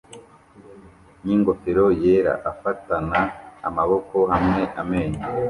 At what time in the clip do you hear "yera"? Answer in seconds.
2.03-2.33